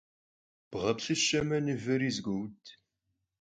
Bğeplhışeme, 0.71 1.59
mıveri 1.65 2.09
zeguoud. 2.15 2.63